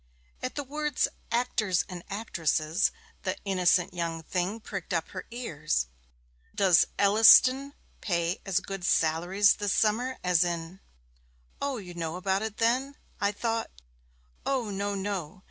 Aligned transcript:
At 0.41 0.55
the 0.55 0.63
words 0.63 1.07
'actors 1.31 1.85
and 1.87 2.03
actresses,' 2.09 2.89
the 3.21 3.37
innocent 3.45 3.93
young 3.93 4.23
thing 4.23 4.59
pricked 4.59 4.93
up 4.95 5.09
her 5.09 5.27
ears. 5.29 5.85
'Does 6.55 6.87
Elliston 6.97 7.75
pay 8.01 8.41
as 8.43 8.61
good 8.61 8.83
salaries 8.83 9.57
this 9.57 9.73
summer 9.73 10.17
as 10.23 10.43
in?' 10.43 10.79
'O, 11.61 11.77
you 11.77 11.93
know 11.93 12.15
about 12.15 12.41
it 12.41 12.57
then? 12.57 12.95
I 13.19 13.31
thought' 13.31 13.69
'O 14.47 14.71
no, 14.71 14.95
no! 14.95 15.39